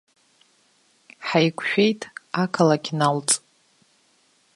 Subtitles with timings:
[1.27, 2.01] Ҳаиқәшәеит
[2.43, 3.29] ақалақь налҵ.